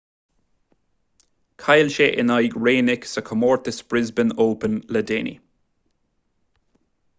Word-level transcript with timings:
chaill 1.63 1.91
sé 1.95 2.07
in 2.23 2.33
aghaidh 2.37 2.57
raonic 2.67 3.05
sa 3.11 3.25
chomórtas 3.29 3.79
brisbane 3.91 4.35
open 4.49 4.81
le 4.97 5.07
déanaí 5.13 5.37